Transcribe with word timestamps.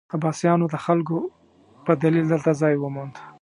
عباسیانو 0.15 0.65
د 0.73 0.75
خلکو 0.85 1.17
په 1.85 1.91
دلیل 2.03 2.25
دلته 2.33 2.51
ځای 2.61 2.75
وموند. 2.77 3.15